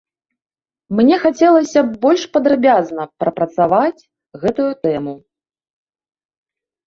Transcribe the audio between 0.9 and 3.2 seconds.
Мне хацелася б больш падрабязна